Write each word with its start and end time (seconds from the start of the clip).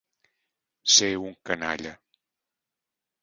Ser 0.93 1.09
un 1.25 1.37
canalla. 1.49 1.93